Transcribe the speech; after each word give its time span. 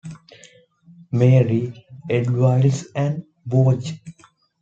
Marie, 1.11 1.85
Edelweiss, 2.09 2.87
and 2.95 3.23
Vorlage. 3.47 3.99